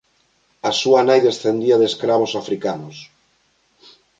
A 0.69 0.71
súa 0.79 1.01
nai 1.09 1.19
descendía 1.27 1.79
de 1.79 1.87
escravos 1.91 2.31
africanos. 2.41 2.97